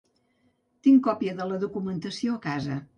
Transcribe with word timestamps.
Tinc 0.87 1.05
còpia 1.09 1.37
de 1.43 1.49
la 1.53 1.63
documentació 1.67 2.37
a 2.41 2.45
casa. 2.53 2.85